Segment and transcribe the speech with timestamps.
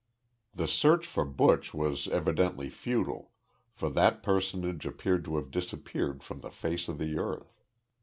[0.55, 3.29] The search for Buch was evidently futile,
[3.71, 7.61] for that personage appeared to have disappeared from the face of the earth.